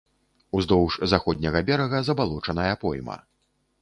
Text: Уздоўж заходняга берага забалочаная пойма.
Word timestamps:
Уздоўж 0.59 0.95
заходняга 1.11 1.61
берага 1.69 1.97
забалочаная 2.07 2.75
пойма. 2.85 3.19